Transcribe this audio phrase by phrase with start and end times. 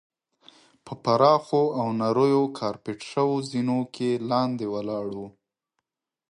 [0.85, 5.25] په پراخو او نریو کارپیټ شوو زینو کې لاندې ولاړو.